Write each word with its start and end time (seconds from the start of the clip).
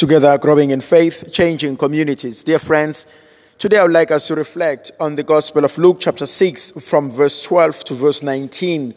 together 0.00 0.38
growing 0.38 0.70
in 0.70 0.80
faith, 0.80 1.30
changing 1.30 1.76
communities. 1.76 2.42
Dear 2.42 2.58
friends, 2.58 3.06
today 3.58 3.76
I 3.76 3.82
would 3.82 3.92
like 3.92 4.10
us 4.10 4.28
to 4.28 4.34
reflect 4.34 4.92
on 4.98 5.14
the 5.14 5.22
Gospel 5.22 5.62
of 5.62 5.76
Luke, 5.76 5.98
chapter 6.00 6.24
6, 6.24 6.70
from 6.80 7.10
verse 7.10 7.42
12 7.42 7.84
to 7.84 7.94
verse 7.94 8.22
19. 8.22 8.94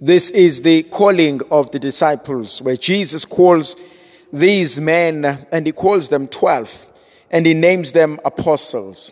This 0.00 0.30
is 0.30 0.62
the 0.62 0.84
calling 0.84 1.40
of 1.50 1.72
the 1.72 1.80
disciples, 1.80 2.62
where 2.62 2.76
Jesus 2.76 3.24
calls 3.24 3.74
these 4.32 4.80
men 4.80 5.24
and 5.50 5.66
he 5.66 5.72
calls 5.72 6.08
them 6.08 6.28
12 6.28 6.92
and 7.32 7.44
he 7.44 7.54
names 7.54 7.90
them 7.90 8.20
apostles. 8.24 9.10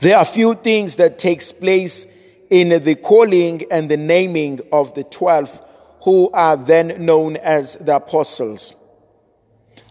There 0.00 0.16
are 0.16 0.22
a 0.22 0.24
few 0.24 0.54
things 0.54 0.96
that 0.96 1.20
takes 1.20 1.52
place 1.52 2.08
in 2.50 2.70
the 2.82 2.96
calling 2.96 3.62
and 3.70 3.88
the 3.88 3.98
naming 3.98 4.58
of 4.72 4.94
the 4.94 5.04
12 5.04 5.62
who 6.02 6.28
are 6.32 6.56
then 6.56 7.06
known 7.06 7.36
as 7.36 7.76
the 7.76 7.94
apostles. 7.94 8.74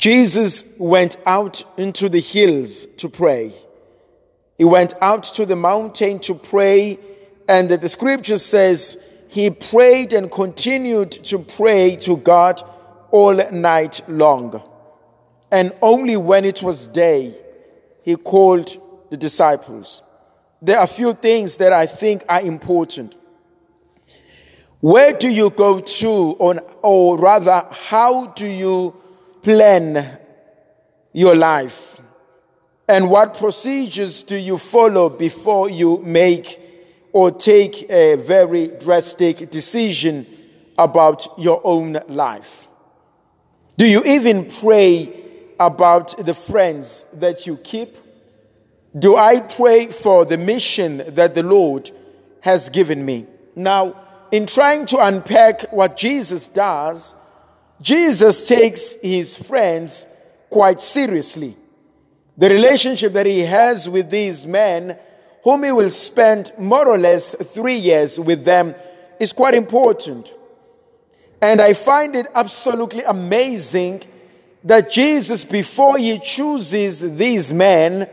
Jesus 0.02 0.66
went 0.80 1.16
out 1.28 1.64
into 1.78 2.10
the 2.10 2.20
hills 2.20 2.88
to 2.98 3.08
pray. 3.08 3.54
He 4.58 4.64
went 4.64 4.96
out 5.00 5.26
to 5.36 5.46
the 5.46 5.56
mountain 5.56 6.18
to 6.22 6.34
pray, 6.34 6.98
and 7.48 7.70
the 7.70 7.88
scripture 7.88 8.40
says 8.40 8.98
he 9.30 9.52
prayed 9.52 10.12
and 10.14 10.32
continued 10.32 11.12
to 11.26 11.38
pray 11.38 11.98
to 11.98 12.18
God 12.18 12.64
all 13.12 13.36
night 13.52 14.02
long. 14.08 14.64
And 15.52 15.72
only 15.84 16.18
when 16.18 16.46
it 16.46 16.64
was 16.64 16.88
day, 16.88 17.36
he 18.02 18.16
called 18.16 18.76
the 19.12 19.18
disciples. 19.18 20.02
There 20.64 20.80
are 20.80 20.86
a 20.86 20.88
few 20.88 21.14
things 21.14 21.58
that 21.58 21.74
I 21.74 21.86
think 21.86 22.24
are 22.28 22.42
important. 22.42 23.16
Where 24.80 25.14
do 25.14 25.30
you 25.30 25.52
go 25.52 25.80
to, 25.80 26.10
on, 26.10 26.60
or 26.82 27.20
rather, 27.20 27.68
how 27.70 28.26
do 28.26 28.48
you 28.48 28.96
plan 29.42 30.06
your 31.14 31.36
life? 31.36 32.00
And 32.88 33.10
what 33.10 33.38
procedures 33.38 34.24
do 34.24 34.36
you 34.36 34.58
follow 34.58 35.10
before 35.10 35.70
you 35.70 36.02
make 36.04 36.60
or 37.14 37.32
take 37.32 37.90
a 37.90 38.16
very 38.16 38.68
drastic 38.68 39.50
decision 39.50 40.26
about 40.78 41.28
your 41.38 41.62
own 41.64 41.98
life? 42.08 42.68
Do 43.78 43.86
you 43.86 44.04
even 44.04 44.46
pray 44.46 45.14
about 45.60 46.18
the 46.26 46.34
friends 46.34 47.06
that 47.14 47.48
you 47.48 47.58
keep? 47.58 47.98
Do 48.98 49.16
I 49.16 49.40
pray 49.40 49.88
for 49.88 50.26
the 50.26 50.38
mission 50.38 51.04
that 51.16 51.34
the 51.34 51.44
Lord 51.44 51.92
has 52.42 52.70
given 52.70 53.06
me? 53.06 53.26
Now, 53.56 53.96
in 54.32 54.46
trying 54.46 54.86
to 54.88 54.98
unpack 54.98 55.72
what 55.72 55.98
Jesus 55.98 56.48
does, 56.48 57.16
Jesus 57.82 58.48
takes 58.48 58.96
his 59.02 59.36
friends 59.36 60.08
quite 60.50 60.80
seriously. 60.80 61.58
The 62.38 62.50
relationship 62.50 63.14
that 63.14 63.26
he 63.26 63.40
has 63.40 63.90
with 63.90 64.10
these 64.10 64.46
men, 64.46 64.98
whom 65.44 65.64
he 65.64 65.72
will 65.72 65.90
spend 65.90 66.54
more 66.60 66.88
or 66.88 66.98
less 66.98 67.34
three 67.36 67.76
years 67.76 68.20
with 68.20 68.46
them, 68.46 68.76
is 69.20 69.34
quite 69.34 69.56
important. 69.56 70.34
And 71.42 71.60
I 71.60 71.74
find 71.74 72.16
it 72.16 72.28
absolutely 72.36 73.04
amazing 73.04 74.04
that 74.64 74.92
Jesus, 74.92 75.44
before 75.44 75.98
he 75.98 76.20
chooses 76.20 77.16
these 77.16 77.52
men, 77.52 78.08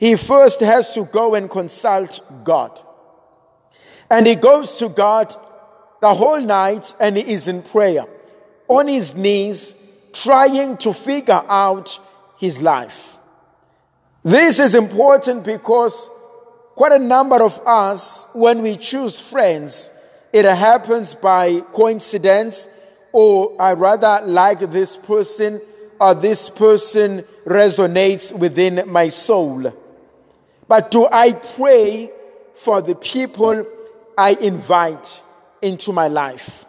he 0.00 0.16
first 0.16 0.60
has 0.60 0.94
to 0.94 1.04
go 1.04 1.34
and 1.34 1.50
consult 1.50 2.20
God. 2.44 2.80
And 4.10 4.26
he 4.26 4.36
goes 4.36 4.78
to 4.78 4.88
God 4.88 5.34
the 6.00 6.14
whole 6.14 6.40
night 6.40 6.94
and 6.98 7.16
he 7.16 7.30
is 7.30 7.46
in 7.46 7.62
prayer 7.62 8.06
on 8.78 8.88
his 8.88 9.14
knees, 9.14 9.74
trying 10.12 10.76
to 10.78 10.92
figure 10.92 11.42
out 11.48 11.98
his 12.38 12.62
life. 12.62 13.16
This 14.22 14.58
is 14.58 14.74
important 14.74 15.44
because 15.44 16.08
quite 16.74 16.92
a 16.92 16.98
number 16.98 17.42
of 17.42 17.60
us, 17.66 18.28
when 18.32 18.62
we 18.62 18.76
choose 18.76 19.20
friends, 19.20 19.90
it 20.32 20.44
happens 20.44 21.14
by 21.14 21.60
coincidence, 21.72 22.68
or 23.12 23.54
I 23.60 23.74
rather 23.74 24.20
like 24.24 24.60
this 24.60 24.96
person, 24.96 25.60
or 26.00 26.14
this 26.14 26.48
person 26.50 27.24
resonates 27.44 28.32
within 28.32 28.82
my 28.86 29.08
soul. 29.08 29.72
But 30.66 30.90
do 30.90 31.06
I 31.10 31.32
pray 31.32 32.10
for 32.54 32.80
the 32.80 32.94
people 32.94 33.66
I 34.16 34.34
invite 34.34 35.22
into 35.60 35.92
my 35.92 36.08
life? 36.08 36.64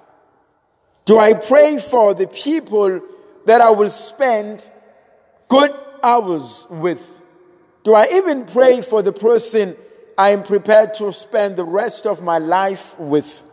Do 1.06 1.20
I 1.20 1.34
pray 1.34 1.80
for 1.80 2.14
the 2.14 2.28
people 2.28 3.02
that 3.46 3.62
I 3.62 3.72
will 3.72 3.90
spend 3.90 4.70
good 5.50 5.72
hours 6.02 6.66
with? 6.70 7.22
Do 7.84 7.94
I 7.94 8.08
even 8.14 8.46
pray 8.46 8.82
for 8.82 9.02
the 9.02 9.12
person 9.12 9.76
I 10.18 10.30
am 10.30 10.44
prepared 10.44 10.94
to 10.96 11.12
spend 11.12 11.58
the 11.58 11.66
rest 11.66 12.06
of 12.06 12.22
my 12.22 12.38
life 12.38 12.98
with? 12.98 13.44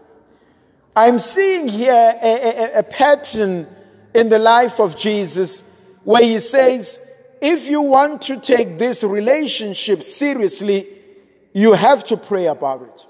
I'm 0.95 1.19
seeing 1.19 1.69
here 1.69 2.13
a, 2.23 2.75
a, 2.75 2.79
a, 2.81 2.83
pattern 2.83 3.67
in 4.15 4.29
the 4.29 4.39
life 4.39 4.81
of 4.81 4.97
Jesus 4.97 5.63
where 6.05 6.23
he 6.23 6.39
says, 6.41 7.01
if 7.41 7.69
you 7.69 7.81
want 7.81 8.23
to 8.23 8.39
take 8.39 8.79
this 8.79 9.03
relationship 9.03 10.03
seriously, 10.03 10.87
you 11.53 11.73
have 11.73 12.05
to 12.05 12.17
pray 12.17 12.47
about 12.47 12.83
it. 12.83 13.07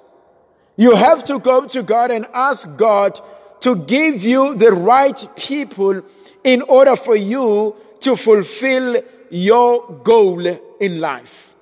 You 0.76 0.94
have 0.94 1.24
to 1.24 1.38
go 1.38 1.66
to 1.66 1.82
God 1.82 2.10
and 2.10 2.26
ask 2.32 2.76
God 2.76 3.20
to 3.60 3.76
give 3.76 4.24
you 4.24 4.54
the 4.54 4.72
right 4.72 5.26
people 5.36 6.02
in 6.44 6.62
order 6.62 6.96
for 6.96 7.16
you 7.16 7.76
to 8.00 8.16
fulfill 8.16 8.96
your 9.30 10.00
goal 10.02 10.46
in 10.80 11.00
life. 11.00 11.54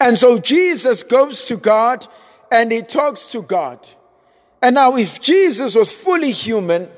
And 0.00 0.18
so 0.18 0.38
Jesus 0.38 1.02
goes 1.02 1.46
to 1.46 1.56
God 1.56 2.06
and 2.50 2.70
he 2.70 2.82
talks 2.82 3.32
to 3.32 3.42
God. 3.42 3.86
And 4.62 4.74
now, 4.76 4.96
if 4.96 5.20
Jesus 5.20 5.74
was 5.74 5.92
fully 5.92 6.30
human, 6.30 6.88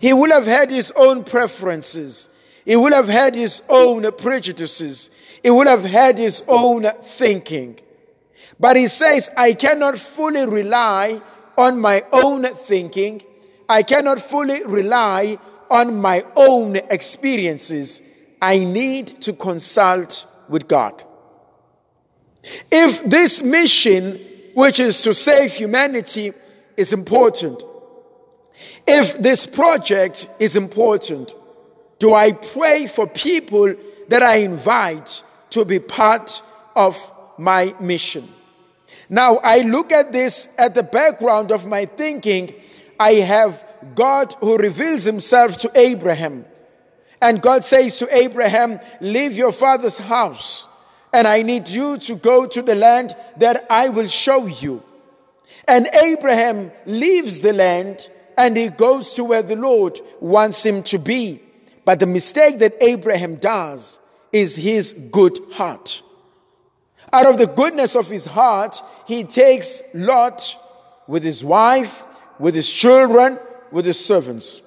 he 0.00 0.12
would 0.12 0.30
have 0.30 0.46
had 0.46 0.70
his 0.70 0.92
own 0.92 1.24
preferences. 1.24 2.28
He 2.64 2.76
would 2.76 2.92
have 2.92 3.08
had 3.08 3.34
his 3.34 3.62
own 3.68 4.10
prejudices. 4.12 5.10
He 5.42 5.50
would 5.50 5.66
have 5.66 5.84
had 5.84 6.18
his 6.18 6.44
own 6.48 6.84
thinking. 7.02 7.78
But 8.58 8.76
he 8.76 8.86
says, 8.86 9.30
I 9.36 9.52
cannot 9.54 9.98
fully 9.98 10.46
rely 10.46 11.20
on 11.58 11.80
my 11.80 12.04
own 12.12 12.44
thinking. 12.44 13.22
I 13.68 13.82
cannot 13.82 14.20
fully 14.20 14.64
rely 14.64 15.38
on 15.70 16.00
my 16.00 16.24
own 16.36 16.76
experiences. 16.76 18.00
I 18.40 18.58
need 18.58 19.20
to 19.22 19.32
consult 19.32 20.26
with 20.48 20.68
God. 20.68 21.02
If 22.70 23.04
this 23.04 23.42
mission, 23.42 24.20
which 24.54 24.78
is 24.78 25.02
to 25.02 25.14
save 25.14 25.52
humanity, 25.52 26.32
is 26.76 26.92
important, 26.92 27.62
if 28.86 29.18
this 29.18 29.46
project 29.46 30.28
is 30.38 30.54
important, 30.54 31.34
do 31.98 32.14
I 32.14 32.32
pray 32.32 32.86
for 32.86 33.06
people 33.06 33.74
that 34.08 34.22
I 34.22 34.36
invite 34.36 35.22
to 35.50 35.64
be 35.64 35.78
part 35.78 36.42
of 36.76 37.12
my 37.38 37.74
mission? 37.80 38.28
Now, 39.08 39.36
I 39.42 39.60
look 39.62 39.92
at 39.92 40.12
this 40.12 40.48
at 40.58 40.74
the 40.74 40.82
background 40.82 41.50
of 41.50 41.66
my 41.66 41.86
thinking 41.86 42.54
I 42.98 43.14
have 43.14 43.64
God 43.94 44.34
who 44.40 44.56
reveals 44.56 45.04
himself 45.04 45.58
to 45.58 45.70
Abraham. 45.74 46.44
And 47.20 47.40
God 47.40 47.64
says 47.64 47.98
to 47.98 48.16
Abraham, 48.16 48.80
Leave 49.00 49.36
your 49.36 49.52
father's 49.52 49.98
house, 49.98 50.68
and 51.12 51.26
I 51.26 51.42
need 51.42 51.68
you 51.68 51.98
to 51.98 52.16
go 52.16 52.46
to 52.46 52.62
the 52.62 52.74
land 52.74 53.16
that 53.38 53.66
I 53.70 53.88
will 53.88 54.08
show 54.08 54.46
you. 54.46 54.82
And 55.66 55.88
Abraham 56.02 56.70
leaves 56.84 57.40
the 57.40 57.52
land 57.52 58.08
and 58.38 58.56
he 58.56 58.68
goes 58.68 59.14
to 59.14 59.24
where 59.24 59.42
the 59.42 59.56
Lord 59.56 59.98
wants 60.20 60.64
him 60.64 60.82
to 60.84 60.98
be. 60.98 61.40
But 61.84 62.00
the 62.00 62.06
mistake 62.06 62.58
that 62.58 62.74
Abraham 62.82 63.36
does 63.36 63.98
is 64.32 64.56
his 64.56 64.92
good 64.92 65.38
heart. 65.52 66.02
Out 67.12 67.26
of 67.26 67.38
the 67.38 67.46
goodness 67.46 67.94
of 67.94 68.08
his 68.08 68.26
heart, 68.26 68.82
he 69.06 69.24
takes 69.24 69.82
Lot 69.94 70.58
with 71.06 71.22
his 71.22 71.44
wife 71.44 72.04
with 72.38 72.54
his 72.54 72.70
children, 72.72 73.38
with 73.70 73.84
his 73.84 74.04
servants. 74.04 74.62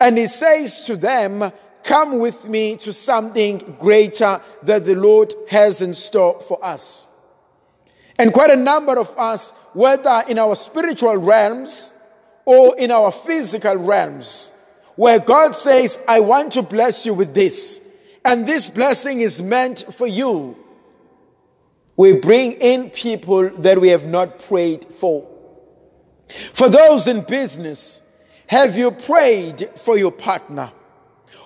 And 0.00 0.18
he 0.18 0.26
says 0.26 0.84
to 0.86 0.96
them, 0.96 1.50
Come 1.82 2.18
with 2.18 2.48
me 2.48 2.76
to 2.76 2.92
something 2.92 3.58
greater 3.78 4.40
that 4.64 4.84
the 4.84 4.94
Lord 4.94 5.32
has 5.48 5.80
in 5.80 5.94
store 5.94 6.40
for 6.40 6.62
us. 6.62 7.08
And 8.18 8.32
quite 8.32 8.50
a 8.50 8.56
number 8.56 8.98
of 8.98 9.18
us, 9.18 9.52
whether 9.72 10.22
in 10.28 10.38
our 10.38 10.54
spiritual 10.54 11.16
realms 11.16 11.94
or 12.44 12.76
in 12.76 12.90
our 12.90 13.10
physical 13.10 13.76
realms, 13.76 14.52
where 14.96 15.18
God 15.18 15.54
says, 15.54 15.98
I 16.06 16.20
want 16.20 16.52
to 16.52 16.62
bless 16.62 17.06
you 17.06 17.14
with 17.14 17.32
this, 17.32 17.80
and 18.22 18.46
this 18.46 18.68
blessing 18.68 19.20
is 19.20 19.40
meant 19.40 19.86
for 19.90 20.06
you, 20.06 20.56
we 21.96 22.12
bring 22.12 22.52
in 22.52 22.90
people 22.90 23.48
that 23.48 23.80
we 23.80 23.88
have 23.88 24.06
not 24.06 24.38
prayed 24.38 24.84
for. 24.92 25.29
For 26.30 26.68
those 26.68 27.06
in 27.06 27.22
business, 27.22 28.02
have 28.46 28.76
you 28.76 28.90
prayed 28.90 29.70
for 29.76 29.96
your 29.96 30.12
partner? 30.12 30.72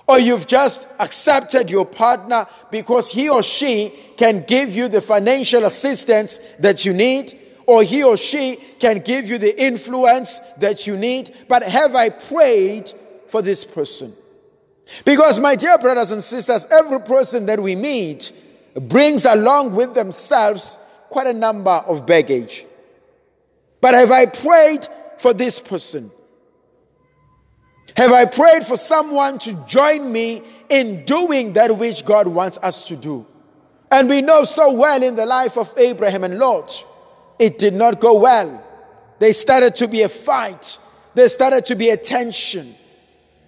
Or 0.06 0.18
you've 0.18 0.46
just 0.46 0.86
accepted 0.98 1.70
your 1.70 1.86
partner 1.86 2.46
because 2.70 3.10
he 3.10 3.28
or 3.28 3.42
she 3.42 3.92
can 4.16 4.44
give 4.46 4.74
you 4.74 4.88
the 4.88 5.00
financial 5.00 5.64
assistance 5.64 6.38
that 6.58 6.84
you 6.84 6.92
need, 6.92 7.38
or 7.66 7.82
he 7.82 8.04
or 8.04 8.16
she 8.16 8.56
can 8.78 9.00
give 9.00 9.28
you 9.28 9.38
the 9.38 9.62
influence 9.62 10.40
that 10.58 10.86
you 10.86 10.96
need. 10.96 11.34
But 11.48 11.62
have 11.62 11.94
I 11.94 12.10
prayed 12.10 12.92
for 13.28 13.40
this 13.40 13.64
person? 13.64 14.14
Because, 15.04 15.40
my 15.40 15.56
dear 15.56 15.78
brothers 15.78 16.10
and 16.10 16.22
sisters, 16.22 16.66
every 16.70 17.00
person 17.00 17.46
that 17.46 17.60
we 17.60 17.74
meet 17.74 18.32
brings 18.74 19.24
along 19.24 19.74
with 19.74 19.94
themselves 19.94 20.76
quite 21.08 21.26
a 21.26 21.32
number 21.32 21.70
of 21.70 22.06
baggage. 22.06 22.66
But 23.84 23.92
have 23.92 24.12
I 24.12 24.24
prayed 24.24 24.88
for 25.18 25.34
this 25.34 25.60
person? 25.60 26.10
Have 27.98 28.12
I 28.12 28.24
prayed 28.24 28.64
for 28.64 28.78
someone 28.78 29.38
to 29.40 29.52
join 29.66 30.10
me 30.10 30.40
in 30.70 31.04
doing 31.04 31.52
that 31.52 31.76
which 31.76 32.06
God 32.06 32.26
wants 32.26 32.56
us 32.62 32.88
to 32.88 32.96
do? 32.96 33.26
And 33.90 34.08
we 34.08 34.22
know 34.22 34.44
so 34.44 34.72
well 34.72 35.02
in 35.02 35.16
the 35.16 35.26
life 35.26 35.58
of 35.58 35.74
Abraham 35.76 36.24
and 36.24 36.38
Lot, 36.38 36.82
it 37.38 37.58
did 37.58 37.74
not 37.74 38.00
go 38.00 38.18
well. 38.18 38.64
There 39.18 39.34
started 39.34 39.74
to 39.74 39.86
be 39.86 40.00
a 40.00 40.08
fight, 40.08 40.78
there 41.12 41.28
started 41.28 41.66
to 41.66 41.76
be 41.76 41.90
a 41.90 41.96
tension. 41.98 42.74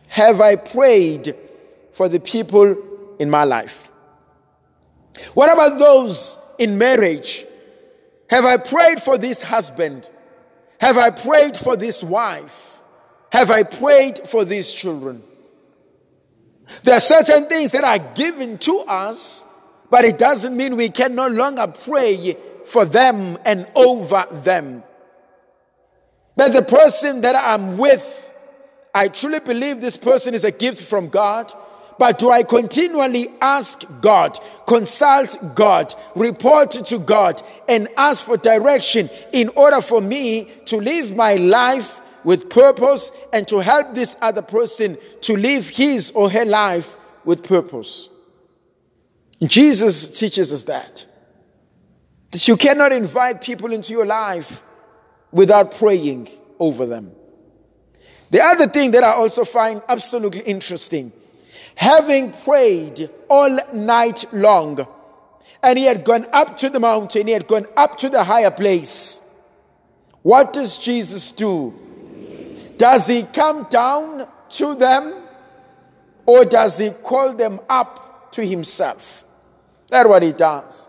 Have 0.09 0.43
I 0.43 0.57
prayed 0.57 1.35
for 1.93 2.11
the 2.11 2.21
people 2.21 2.77
in 3.19 3.31
my 3.31 3.45
life? 3.45 3.91
What 5.33 5.51
about 5.51 5.79
those 5.79 6.37
in 6.59 6.77
marriage? 6.77 7.47
Have 8.29 8.45
I 8.45 8.59
prayed 8.59 9.01
for 9.01 9.17
this 9.17 9.41
husband? 9.41 10.11
Have 10.81 10.99
I 10.99 11.11
prayed 11.11 11.57
for 11.57 11.77
this 11.77 12.03
wife? 12.03 12.81
Have 13.33 13.51
I 13.51 13.63
prayed 13.63 14.19
for 14.19 14.45
these 14.45 14.73
children? 14.73 15.23
There 16.83 16.95
are 16.95 17.01
certain 17.01 17.49
things 17.49 17.73
that 17.73 17.85
are 17.85 18.15
given 18.15 18.59
to 18.59 18.79
us, 18.81 19.45
but 19.91 20.05
it 20.05 20.19
doesn't 20.19 20.57
mean 20.57 20.77
we 20.77 20.89
can 20.89 21.15
no 21.15 21.29
longer 21.29 21.67
pray 21.67 22.37
for 22.65 22.85
them 22.85 23.39
and 23.45 23.67
over 23.75 24.25
them. 24.43 24.83
But 26.37 26.53
the 26.53 26.63
person 26.63 27.23
that 27.23 27.37
I'm 27.37 27.79
with, 27.79 28.33
I 28.95 29.09
truly 29.09 29.41
believe 29.41 29.81
this 29.81 29.97
person 29.97 30.35
is 30.35 30.45
a 30.45 30.51
gift 30.51 30.83
from 30.83 31.09
God. 31.09 31.53
But 31.99 32.19
do 32.19 32.31
I 32.31 32.43
continually 32.43 33.29
ask 33.41 33.85
God, 34.01 34.39
consult 34.67 35.55
God, 35.55 35.95
report 36.15 36.73
to 36.73 36.99
God, 36.99 37.43
and 37.69 37.89
ask 37.97 38.25
for 38.25 38.37
direction 38.37 39.09
in 39.33 39.49
order 39.51 39.81
for 39.81 40.01
me 40.01 40.51
to 40.67 40.77
live 40.77 41.17
my 41.17 41.35
life 41.35 42.03
with 42.23 42.51
purpose 42.51 43.11
and 43.33 43.49
to 43.49 43.61
help 43.61 43.95
this 43.95 44.17
other 44.21 44.43
person 44.43 44.99
to 45.23 45.37
live 45.37 45.69
his 45.69 46.11
or 46.11 46.29
her 46.29 46.45
life 46.45 46.99
with 47.25 47.43
purpose? 47.43 48.11
Jesus 49.43 50.11
teaches 50.19 50.53
us 50.53 50.65
that. 50.65 51.07
That 52.33 52.47
you 52.47 52.57
cannot 52.57 52.93
invite 52.93 53.41
people 53.41 53.73
into 53.73 53.93
your 53.93 54.07
life 54.07 54.63
without 55.33 55.75
praying 55.77 56.29
over 56.59 56.85
them. 56.85 57.13
The 58.31 58.43
other 58.43 58.67
thing 58.67 58.91
that 58.91 59.05
I 59.05 59.13
also 59.13 59.45
find 59.45 59.81
absolutely 59.89 60.41
interesting 60.41 61.13
having 61.77 62.33
prayed 62.33 63.09
all 63.29 63.57
night 63.73 64.25
long, 64.33 64.85
and 65.63 65.79
he 65.79 65.85
had 65.85 66.05
gone 66.05 66.27
up 66.33 66.59
to 66.59 66.71
the 66.71 66.81
mountain, 66.81 67.29
he 67.29 67.33
had 67.33 67.47
gone 67.47 67.67
up 67.77 67.99
to 67.99 68.09
the 68.09 68.25
higher 68.25 68.51
place. 68.51 69.21
What 70.23 70.53
does 70.53 70.79
Jesus 70.79 71.31
do? 71.33 71.73
Does 72.77 73.07
he 73.07 73.23
come 73.23 73.65
down 73.71 74.27
to 74.51 74.75
them 74.75 75.15
or 76.27 76.45
does 76.45 76.79
he 76.79 76.91
call 76.91 77.33
them 77.35 77.61
up 77.69 78.33
to 78.33 78.45
himself? 78.45 79.25
That's 79.89 80.09
what 80.09 80.23
he 80.23 80.33
does. 80.33 80.89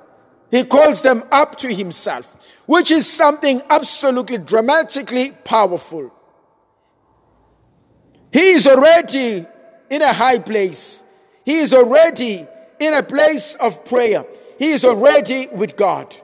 He 0.49 0.63
calls 0.63 1.01
them 1.01 1.23
up 1.31 1.57
to 1.59 1.73
himself, 1.73 2.47
which 2.65 2.89
is 2.89 3.07
something 3.07 3.61
absolutely 3.69 4.39
dramatically 4.39 5.31
powerful. 5.43 6.11
He 8.31 8.51
is 8.51 8.67
already 8.67 9.45
in 9.89 10.01
a 10.01 10.13
high 10.13 10.39
place. 10.39 11.03
He 11.45 11.59
is 11.59 11.73
already 11.73 12.45
in 12.79 12.93
a 12.93 13.03
place 13.03 13.55
of 13.55 13.85
prayer. 13.85 14.25
He 14.59 14.71
is 14.71 14.83
already 14.83 15.47
with 15.47 15.75
God. 15.75 16.15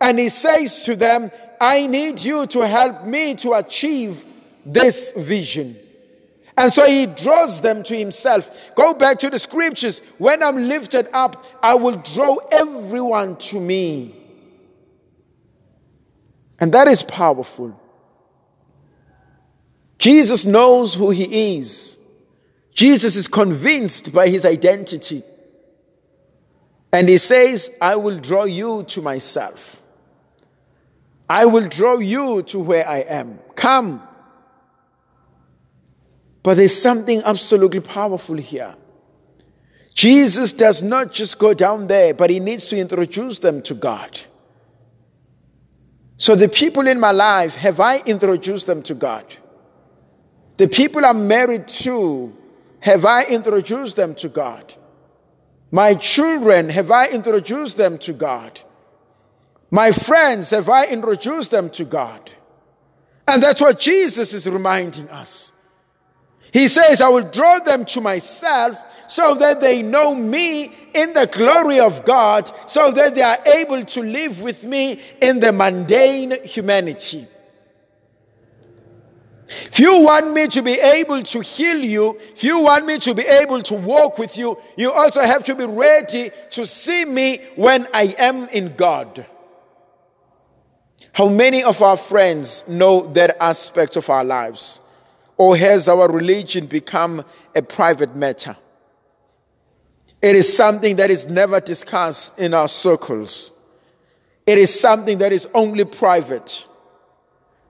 And 0.00 0.18
he 0.18 0.28
says 0.28 0.84
to 0.84 0.96
them, 0.96 1.30
I 1.60 1.86
need 1.86 2.20
you 2.20 2.46
to 2.46 2.66
help 2.66 3.04
me 3.04 3.34
to 3.36 3.52
achieve 3.52 4.24
this 4.64 5.12
vision. 5.12 5.76
And 6.56 6.72
so 6.72 6.86
he 6.86 7.06
draws 7.06 7.60
them 7.60 7.82
to 7.84 7.96
himself. 7.96 8.74
Go 8.74 8.94
back 8.94 9.18
to 9.20 9.30
the 9.30 9.38
scriptures. 9.38 10.00
When 10.18 10.42
I'm 10.42 10.68
lifted 10.68 11.08
up, 11.12 11.46
I 11.62 11.74
will 11.74 11.96
draw 11.96 12.36
everyone 12.52 13.36
to 13.36 13.60
me. 13.60 14.16
And 16.60 16.72
that 16.72 16.88
is 16.88 17.02
powerful. 17.02 17.80
Jesus 19.98 20.44
knows 20.44 20.94
who 20.94 21.10
he 21.10 21.56
is. 21.56 21.96
Jesus 22.72 23.16
is 23.16 23.28
convinced 23.28 24.12
by 24.12 24.28
his 24.28 24.44
identity. 24.44 25.22
And 26.92 27.08
he 27.08 27.18
says, 27.18 27.70
I 27.80 27.96
will 27.96 28.18
draw 28.18 28.44
you 28.44 28.84
to 28.84 29.02
myself. 29.02 29.80
I 31.28 31.46
will 31.46 31.68
draw 31.68 31.98
you 31.98 32.42
to 32.44 32.58
where 32.58 32.88
I 32.88 32.98
am. 32.98 33.38
Come. 33.54 34.02
But 36.42 36.56
there's 36.56 36.74
something 36.74 37.22
absolutely 37.24 37.80
powerful 37.80 38.36
here. 38.36 38.74
Jesus 39.94 40.52
does 40.52 40.82
not 40.82 41.12
just 41.12 41.38
go 41.38 41.52
down 41.52 41.86
there, 41.86 42.14
but 42.14 42.30
he 42.30 42.40
needs 42.40 42.68
to 42.68 42.78
introduce 42.78 43.38
them 43.38 43.60
to 43.62 43.74
God. 43.74 44.18
So, 46.16 46.34
the 46.34 46.48
people 46.48 46.86
in 46.86 47.00
my 47.00 47.12
life, 47.12 47.54
have 47.56 47.80
I 47.80 47.98
introduced 48.00 48.66
them 48.66 48.82
to 48.82 48.94
God? 48.94 49.24
The 50.56 50.68
people 50.68 51.04
I'm 51.04 51.28
married 51.28 51.68
to, 51.68 52.36
have 52.80 53.04
I 53.04 53.24
introduced 53.24 53.96
them 53.96 54.14
to 54.16 54.28
God? 54.28 54.74
My 55.70 55.94
children, 55.94 56.68
have 56.68 56.90
I 56.90 57.06
introduced 57.08 57.76
them 57.76 57.98
to 57.98 58.12
God? 58.12 58.60
My 59.70 59.92
friends, 59.92 60.50
have 60.50 60.68
I 60.68 60.86
introduced 60.86 61.50
them 61.52 61.70
to 61.70 61.84
God? 61.84 62.30
And 63.28 63.42
that's 63.42 63.60
what 63.60 63.78
Jesus 63.78 64.32
is 64.32 64.48
reminding 64.48 65.08
us. 65.10 65.52
He 66.52 66.66
says, 66.66 67.00
I 67.00 67.08
will 67.08 67.30
draw 67.30 67.60
them 67.60 67.84
to 67.84 68.00
myself 68.00 68.76
so 69.08 69.34
that 69.36 69.60
they 69.60 69.82
know 69.82 70.14
me 70.14 70.72
in 70.94 71.12
the 71.12 71.28
glory 71.30 71.78
of 71.78 72.04
God, 72.04 72.50
so 72.68 72.90
that 72.90 73.14
they 73.14 73.22
are 73.22 73.38
able 73.56 73.84
to 73.84 74.02
live 74.02 74.42
with 74.42 74.64
me 74.64 75.00
in 75.20 75.38
the 75.38 75.52
mundane 75.52 76.34
humanity. 76.44 77.26
If 79.50 79.80
you 79.80 80.02
want 80.02 80.32
me 80.32 80.46
to 80.46 80.62
be 80.62 80.74
able 80.74 81.22
to 81.22 81.40
heal 81.40 81.82
you, 81.84 82.16
if 82.20 82.44
you 82.44 82.60
want 82.60 82.86
me 82.86 82.98
to 82.98 83.14
be 83.14 83.22
able 83.22 83.60
to 83.62 83.74
walk 83.74 84.16
with 84.16 84.36
you, 84.36 84.56
you 84.76 84.92
also 84.92 85.22
have 85.22 85.42
to 85.44 85.56
be 85.56 85.66
ready 85.66 86.30
to 86.50 86.64
see 86.64 87.04
me 87.04 87.38
when 87.56 87.86
I 87.92 88.14
am 88.16 88.48
in 88.50 88.76
God. 88.76 89.26
How 91.12 91.28
many 91.28 91.64
of 91.64 91.82
our 91.82 91.96
friends 91.96 92.68
know 92.68 93.12
that 93.14 93.36
aspect 93.42 93.96
of 93.96 94.08
our 94.08 94.22
lives? 94.22 94.80
Or 95.36 95.56
has 95.56 95.88
our 95.88 96.08
religion 96.08 96.66
become 96.66 97.24
a 97.56 97.62
private 97.62 98.14
matter? 98.14 98.56
It 100.22 100.36
is 100.36 100.54
something 100.54 100.96
that 100.96 101.10
is 101.10 101.26
never 101.26 101.58
discussed 101.58 102.38
in 102.38 102.54
our 102.54 102.68
circles. 102.68 103.52
It 104.46 104.58
is 104.58 104.78
something 104.78 105.18
that 105.18 105.32
is 105.32 105.48
only 105.54 105.84
private. 105.84 106.68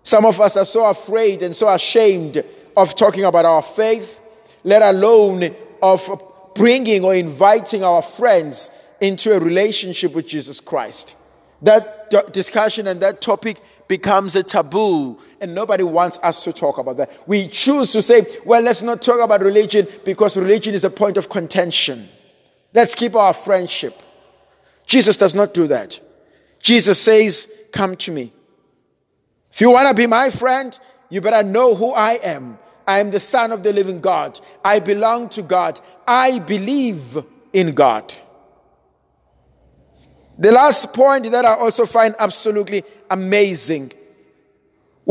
Some 0.03 0.25
of 0.25 0.41
us 0.41 0.57
are 0.57 0.65
so 0.65 0.87
afraid 0.87 1.43
and 1.43 1.55
so 1.55 1.69
ashamed 1.69 2.43
of 2.77 2.95
talking 2.95 3.25
about 3.25 3.45
our 3.45 3.63
faith, 3.63 4.21
let 4.65 4.83
alone 4.83 5.55
of 5.83 6.23
bringing 6.55 7.05
or 7.05 7.15
inviting 7.15 7.85
our 7.85 8.03
friends 8.03 8.71
into 9.01 9.33
a 9.33 9.41
relationship 9.41 10.13
with 10.15 10.27
Jesus 10.27 10.61
Christ. 10.61 11.17
That 11.63 12.33
discussion 12.33 12.87
and 12.87 13.01
that 13.01 13.21
topic 13.21 13.59
becomes 13.87 14.37
a 14.37 14.43
taboo, 14.43 15.19
and 15.41 15.55
nobody 15.55 15.83
wants 15.83 16.19
us 16.23 16.45
to 16.45 16.53
talk 16.53 16.79
about 16.79 16.97
that. 16.99 17.11
We 17.27 17.49
choose 17.49 17.93
to 17.93 18.01
say, 18.01 18.27
well, 18.45 18.63
let's 18.63 18.83
not 18.83 19.03
talk 19.03 19.21
about 19.21 19.43
religion 19.43 19.87
because 20.05 20.37
religion 20.37 20.75
is 20.75 20.85
a 20.85 20.91
point 20.91 21.17
of 21.17 21.29
contention. 21.29 22.09
Let's 22.73 22.95
keep 22.95 23.15
our 23.17 23.35
friendship. 23.35 24.01
Jesus 24.87 25.17
does 25.17 25.35
not 25.35 25.53
do 25.55 25.67
that. 25.67 26.01
Jesus 26.61 27.01
says, 27.01 27.51
Come 27.73 27.97
to 27.97 28.13
me. 28.13 28.33
If 29.53 29.61
you 29.61 29.71
want 29.71 29.89
to 29.89 29.95
be 29.95 30.07
my 30.07 30.31
friend, 30.31 30.79
you 31.09 31.21
better 31.21 31.47
know 31.47 31.75
who 31.75 31.93
I 31.93 32.13
am. 32.23 32.59
I 32.87 33.01
am 33.01 33.11
the 33.11 33.21
Son 33.21 33.53
of 33.53 33.63
the 33.63 33.73
living 33.73 34.01
God. 34.01 34.41
I 34.65 34.81
belong 34.81 35.29
to 35.31 35.43
God. 35.43 35.81
I 36.07 36.39
believe 36.39 37.19
in 37.53 37.75
God. 37.75 38.13
The 40.39 40.53
last 40.53 40.93
point 40.93 41.31
that 41.31 41.45
I 41.45 41.55
also 41.55 41.85
find 41.85 42.15
absolutely 42.19 42.83
amazing 43.11 43.93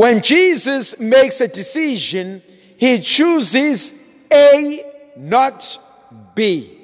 when 0.00 0.22
Jesus 0.22 0.98
makes 0.98 1.42
a 1.42 1.48
decision, 1.48 2.42
he 2.78 3.00
chooses 3.00 3.92
a 4.32 4.82
not 5.16 5.78
be. 6.34 6.78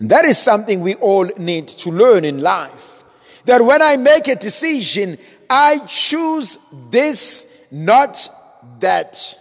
That 0.00 0.24
is 0.24 0.38
something 0.38 0.80
we 0.80 0.94
all 0.94 1.26
need 1.36 1.68
to 1.68 1.90
learn 1.90 2.24
in 2.24 2.40
life. 2.40 2.91
That 3.44 3.62
when 3.62 3.82
I 3.82 3.96
make 3.96 4.28
a 4.28 4.36
decision, 4.36 5.18
I 5.50 5.78
choose 5.86 6.58
this, 6.90 7.46
not 7.70 8.28
that. 8.80 9.38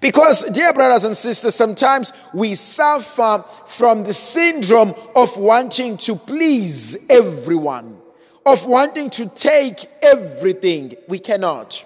Because, 0.00 0.44
dear 0.50 0.72
brothers 0.72 1.04
and 1.04 1.16
sisters, 1.16 1.54
sometimes 1.54 2.12
we 2.34 2.54
suffer 2.54 3.44
from 3.66 4.04
the 4.04 4.14
syndrome 4.14 4.94
of 5.14 5.36
wanting 5.36 5.96
to 5.98 6.16
please 6.16 6.96
everyone, 7.08 7.98
of 8.44 8.66
wanting 8.66 9.10
to 9.10 9.26
take 9.26 9.86
everything. 10.02 10.94
We 11.08 11.18
cannot. 11.18 11.84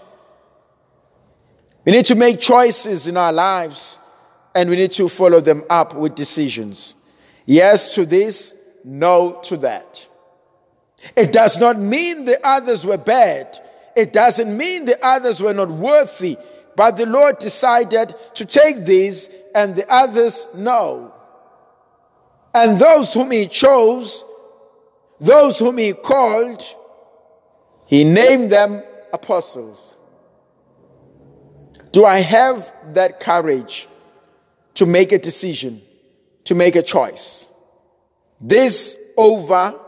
We 1.84 1.92
need 1.92 2.06
to 2.06 2.14
make 2.14 2.40
choices 2.40 3.06
in 3.06 3.16
our 3.16 3.32
lives 3.32 3.98
and 4.54 4.68
we 4.68 4.76
need 4.76 4.92
to 4.92 5.08
follow 5.08 5.40
them 5.40 5.64
up 5.68 5.94
with 5.94 6.14
decisions. 6.14 6.94
Yes 7.46 7.94
to 7.94 8.06
this, 8.06 8.54
no 8.84 9.40
to 9.44 9.56
that. 9.58 10.08
It 11.16 11.32
does 11.32 11.58
not 11.58 11.78
mean 11.78 12.24
the 12.24 12.38
others 12.46 12.86
were 12.86 12.98
bad. 12.98 13.58
It 13.96 14.12
doesn't 14.12 14.56
mean 14.56 14.84
the 14.84 14.98
others 15.04 15.42
were 15.42 15.54
not 15.54 15.68
worthy. 15.68 16.38
But 16.76 16.96
the 16.96 17.06
Lord 17.06 17.38
decided 17.38 18.14
to 18.34 18.44
take 18.44 18.84
these 18.84 19.28
and 19.54 19.74
the 19.74 19.90
others 19.92 20.46
no. 20.54 21.14
And 22.54 22.78
those 22.78 23.12
whom 23.12 23.30
He 23.30 23.46
chose, 23.48 24.24
those 25.20 25.58
whom 25.58 25.78
He 25.78 25.92
called, 25.92 26.62
He 27.86 28.04
named 28.04 28.50
them 28.50 28.82
apostles. 29.12 29.94
Do 31.90 32.06
I 32.06 32.18
have 32.18 32.72
that 32.94 33.20
courage 33.20 33.86
to 34.74 34.86
make 34.86 35.12
a 35.12 35.18
decision, 35.18 35.82
to 36.44 36.54
make 36.54 36.74
a 36.74 36.82
choice? 36.82 37.50
This 38.40 38.96
over 39.16 39.78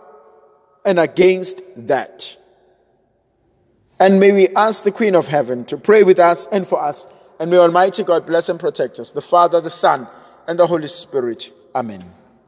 and 0.85 0.99
against 0.99 1.63
that. 1.89 2.37
And 3.99 4.21
may 4.21 4.33
we 4.33 4.49
ask 4.49 4.85
the 4.85 4.93
Queen 4.93 5.15
of 5.15 5.29
Heaven 5.29 5.65
to 5.67 5.77
pray 5.77 6.03
with 6.03 6.19
us 6.19 6.47
and 6.47 6.67
for 6.67 6.81
us. 6.81 7.07
And 7.41 7.51
may 7.51 7.59
Almighty 7.59 8.03
God 8.03 8.27
bless 8.27 8.49
and 8.49 8.61
protect 8.61 8.99
us, 8.99 9.11
the 9.11 9.23
Father, 9.23 9.61
the 9.61 9.71
Son, 9.71 10.07
and 10.47 10.59
the 10.59 10.67
Holy 10.67 10.89
Spirit. 10.89 11.51
Amen. 11.75 12.05